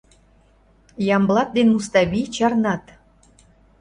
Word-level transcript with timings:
Ямблат 1.15 1.49
ден 1.55 1.67
Муставий 1.73 2.27
чарнат. 2.35 2.83